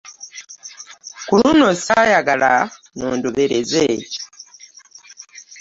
[1.27, 2.51] Ku luno saayagala
[2.95, 3.85] nnondobereze.